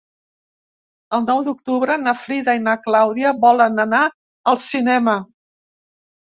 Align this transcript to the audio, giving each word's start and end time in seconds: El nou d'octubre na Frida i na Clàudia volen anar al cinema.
El 1.17 1.19
nou 1.27 1.43
d'octubre 1.47 1.97
na 2.05 2.13
Frida 2.21 2.55
i 2.61 2.63
na 2.69 2.73
Clàudia 2.87 3.35
volen 3.45 3.85
anar 3.85 4.01
al 4.53 4.61
cinema. 4.65 5.17